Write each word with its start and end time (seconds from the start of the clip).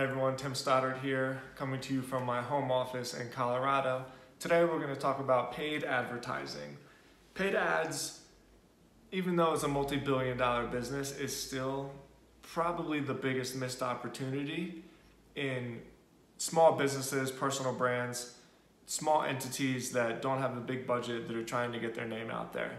Hey 0.00 0.06
everyone, 0.06 0.34
Tim 0.34 0.54
Stoddart 0.54 1.00
here, 1.02 1.42
coming 1.56 1.78
to 1.82 1.92
you 1.92 2.00
from 2.00 2.24
my 2.24 2.40
home 2.40 2.72
office 2.72 3.12
in 3.12 3.28
Colorado. 3.28 4.06
Today 4.38 4.64
we're 4.64 4.78
going 4.78 4.94
to 4.94 4.98
talk 4.98 5.20
about 5.20 5.52
paid 5.52 5.84
advertising. 5.84 6.78
Paid 7.34 7.54
ads, 7.54 8.20
even 9.12 9.36
though 9.36 9.52
it's 9.52 9.62
a 9.62 9.68
multi 9.68 9.98
billion 9.98 10.38
dollar 10.38 10.66
business, 10.66 11.14
is 11.18 11.38
still 11.38 11.92
probably 12.40 13.00
the 13.00 13.12
biggest 13.12 13.56
missed 13.56 13.82
opportunity 13.82 14.84
in 15.36 15.82
small 16.38 16.72
businesses, 16.78 17.30
personal 17.30 17.74
brands, 17.74 18.38
small 18.86 19.22
entities 19.22 19.92
that 19.92 20.22
don't 20.22 20.38
have 20.38 20.56
a 20.56 20.60
big 20.60 20.86
budget 20.86 21.28
that 21.28 21.36
are 21.36 21.44
trying 21.44 21.72
to 21.72 21.78
get 21.78 21.94
their 21.94 22.08
name 22.08 22.30
out 22.30 22.54
there. 22.54 22.72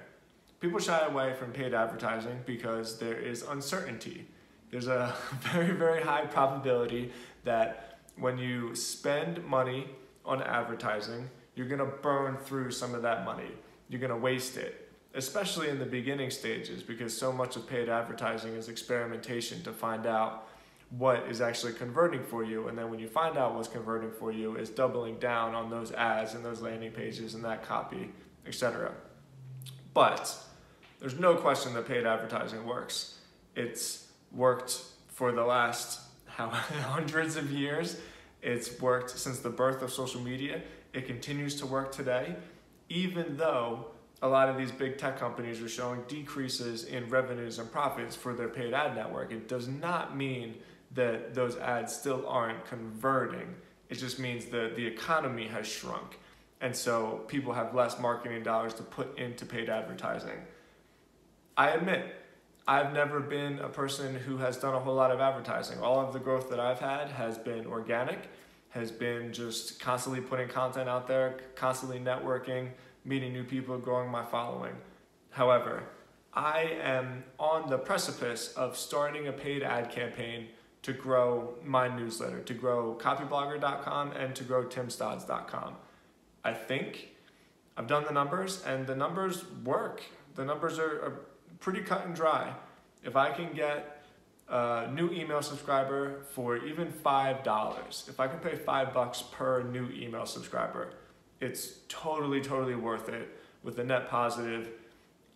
People 0.60 0.80
shy 0.80 1.06
away 1.06 1.36
from 1.36 1.52
paid 1.52 1.76
advertising 1.76 2.40
because 2.48 2.98
there 2.98 3.20
is 3.20 3.44
uncertainty 3.44 4.26
there's 4.72 4.88
a 4.88 5.14
very, 5.42 5.72
very 5.74 6.02
high 6.02 6.26
probability 6.26 7.12
that 7.44 8.00
when 8.18 8.38
you 8.38 8.74
spend 8.76 9.44
money 9.45 9.88
on 10.26 10.41
advertising, 10.41 11.30
you're 11.55 11.68
gonna 11.68 11.86
burn 11.86 12.38
through 12.38 12.72
some 12.72 12.95
of 12.95 13.02
that 13.02 13.26
money. 13.26 13.52
You're 13.90 14.02
gonna 14.02 14.18
waste 14.18 14.58
it, 14.58 14.90
especially 15.14 15.70
in 15.70 15.80
the 15.80 15.86
beginning 15.86 16.30
stages, 16.30 16.81
because 16.81 17.16
so 17.16 17.31
much 17.31 17.55
of 17.55 17.68
paid 17.68 17.90
advertising 17.90 18.55
is 18.55 18.70
experimentation 18.70 19.62
to 19.64 19.73
find 19.73 20.05
out 20.05 20.48
what 20.98 21.26
is 21.30 21.42
actually 21.42 21.73
converting 21.73 22.23
for 22.23 22.44
you. 22.44 22.67
And 22.67 22.78
then 22.78 22.90
when 22.90 23.00
you 23.00 23.08
find 23.08 23.38
out 23.38 23.56
what's 23.56 23.67
converting 23.67 24.12
for 24.12 24.31
you, 24.31 24.56
is 24.56 24.70
doubling 24.70 25.20
down 25.20 25.56
on 25.56 25.70
those 25.70 25.92
ads 25.94 26.34
and 26.34 26.44
those 26.44 26.62
landing 26.62 26.92
pages 26.92 27.34
and 27.34 27.44
that 27.45 27.64
copy, 27.64 28.12
etc. 28.45 28.92
But 29.94 30.38
there's 31.00 31.17
no 31.17 31.36
question 31.36 31.73
that 31.73 31.88
paid 31.88 32.06
advertising 32.06 32.66
works. 32.66 33.17
It's 33.56 34.11
worked 34.34 34.81
for 35.08 35.31
the 35.31 35.44
last 35.44 35.99
how, 36.26 36.49
hundreds 36.49 37.35
of 37.35 37.52
years. 37.52 37.98
It's 38.41 38.80
worked 38.80 39.12
since 39.12 39.39
the 39.39 39.49
birth 39.49 39.81
of 39.81 39.91
social 39.91 40.22
media. 40.22 40.62
It 40.94 41.06
continues 41.06 41.56
to 41.56 41.66
work 41.66 41.92
today, 41.92 42.36
even 42.89 43.38
though 43.38 43.88
a 44.22 44.28
lot 44.28 44.50
of 44.50 44.58
these 44.58 44.72
big 44.72 44.97
tech 44.97 45.19
companies 45.19 45.61
are 45.61 45.69
showing 45.69 46.03
decreases 46.08 46.86
in 46.86 47.09
revenues 47.09 47.59
and 47.59 47.72
profits 47.72 48.16
for 48.16 48.33
their 48.33 48.50
paid 48.50 48.73
ad 48.73 48.95
network. 48.95 49.31
It 49.31 49.47
does 49.47 49.67
not 49.67 50.16
mean 50.16 50.56
that 50.94 51.34
those 51.34 51.58
ads 51.58 51.95
still 51.95 52.25
aren't 52.28 52.66
converting. 52.66 53.56
It 53.89 53.95
just 53.95 54.19
means 54.19 54.45
that 54.47 54.75
the 54.75 54.86
economy 54.86 55.47
has 55.47 55.67
shrunk. 55.67 56.19
And 56.59 56.75
so 56.75 57.22
people 57.28 57.53
have 57.53 57.73
less 57.73 58.00
marketing 58.00 58.44
dollars 58.44 58.73
to 58.75 58.84
put 58.84 59.17
into 59.17 59.45
paid 59.45 59.69
advertising. 59.69 60.38
I 61.58 61.69
admit, 61.69 62.16
I've 62.67 62.94
never 62.94 63.20
been 63.20 63.59
a 63.59 63.70
person 63.70 64.16
who 64.16 64.38
has 64.38 64.58
done 64.58 64.76
a 64.76 64.80
whole 64.80 64.95
lot 64.95 65.12
of 65.12 65.20
advertising. 65.20 65.80
All 65.80 66.00
of 66.00 66.14
the 66.14 66.20
growth 66.20 66.50
that 66.50 66.59
I've 66.59 66.80
had 66.80 67.09
has 67.09 67.38
been 67.38 67.66
organic, 67.66 68.30
has 68.70 68.92
been 68.92 69.34
just 69.34 69.80
constantly 69.80 70.22
putting 70.22 70.48
content 70.48 70.88
out 70.88 71.08
there, 71.08 71.40
constantly 71.56 72.00
networking, 72.00 72.70
meeting 73.03 73.34
new 73.34 73.44
people, 73.44 73.78
growing 73.78 74.09
my 74.09 74.23
following. 74.23 74.73
However, 75.31 75.84
I 76.34 76.78
am 76.81 77.23
on 77.40 77.70
the 77.70 77.78
precipice 77.78 78.53
of 78.53 78.78
starting 78.78 79.28
a 79.28 79.34
paid 79.34 79.64
ad 79.64 79.92
campaign 79.92 80.48
to 80.84 80.94
grow 80.94 81.56
my 81.64 81.88
newsletter, 81.88 82.42
to 82.42 82.53
grow 82.53 82.98
copyblogger.com 83.00 84.12
and 84.14 84.36
to 84.36 84.44
grow 84.44 84.64
timstodds.com. 84.66 85.75
I 86.44 86.53
think 86.53 87.09
I've 87.78 87.88
done 87.88 88.06
the 88.06 88.14
numbers 88.14 88.64
and 88.66 88.88
the 88.88 88.96
numbers 88.96 89.44
work. 89.64 90.02
The 90.36 90.46
numbers 90.46 90.80
are, 90.80 91.02
are 91.02 91.20
pretty 91.62 91.81
cut 91.81 92.06
and 92.06 92.14
dry. 92.14 92.52
If 93.04 93.16
I 93.16 93.31
can 93.31 93.54
get 93.54 94.04
a 94.50 94.90
new 94.92 95.12
email 95.12 95.42
subscriber 95.42 96.23
for 96.34 96.58
even 96.58 96.92
$5, 96.92 98.09
if 98.09 98.20
I 98.20 98.28
can 98.28 98.40
pay 98.40 98.56
five 98.56 98.94
bucks 98.94 99.23
per 99.31 99.64
new 99.64 99.88
email 99.92 100.26
subscriber, 100.26 100.94
it's 101.40 101.80
totally, 101.88 102.42
totally 102.42 102.76
worth 102.76 103.08
it 103.09 103.30
with 103.64 103.80
a 103.80 103.84
net 103.84 104.09
positive 104.09 104.70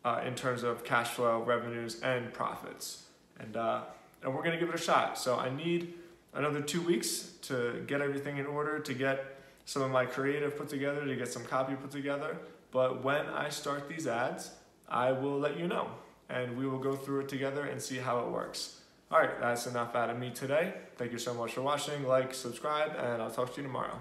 uh, 0.04 0.22
in 0.26 0.36
terms 0.36 0.64
of 0.64 0.84
cash 0.84 1.10
flow, 1.10 1.42
revenues, 1.44 2.02
and 2.02 2.34
profits. 2.34 3.06
And, 3.40 3.56
uh, 3.56 3.82
and 4.24 4.36
we're 4.36 4.44
gonna 4.44 4.60
give 4.60 4.70
it 4.70 4.76
a 4.76 4.80
shot. 4.80 5.18
So 5.18 5.38
I 5.38 5.50
need 5.50 5.94
another 6.34 6.62
two 6.62 6.82
weeks 6.82 7.32
to 7.44 7.84
get 7.88 8.02
everything 8.02 8.38
in 8.38 8.46
order, 8.46 8.80
to 8.80 8.94
get 8.94 9.38
some 9.66 9.82
of 9.82 9.92
my 9.92 10.06
creative 10.06 10.58
put 10.58 10.70
together, 10.70 11.06
to 11.06 11.16
get 11.16 11.32
some 11.32 11.44
copy 11.44 11.76
put 11.76 11.92
together. 11.92 12.38
But 12.72 13.04
when 13.04 13.26
I 13.28 13.50
start 13.50 13.88
these 13.88 14.08
ads, 14.08 14.52
I 14.90 15.12
will 15.12 15.40
let 15.40 15.58
you 15.58 15.68
know 15.68 15.90
and 16.30 16.58
we 16.58 16.68
will 16.68 16.80
go 16.80 16.96
through 16.96 17.22
it 17.22 17.30
together 17.30 17.66
and 17.66 17.82
see 17.82 17.98
how 17.98 18.20
it 18.20 18.28
works. 18.30 18.82
All 19.12 19.20
right, 19.20 19.40
that's 19.40 19.68
enough 19.68 19.96
out 19.96 20.10
of 20.10 20.18
me 20.18 20.32
today. 20.32 20.74
Thank 20.98 21.12
you 21.12 21.20
so 21.20 21.34
much 21.34 21.54
for 21.54 21.62
watching. 21.62 22.06
Like, 22.08 22.34
subscribe, 22.34 22.92
and 22.98 23.22
I'll 23.22 23.32
talk 23.32 23.54
to 23.54 23.62
you 23.62 23.68
tomorrow. 23.68 24.00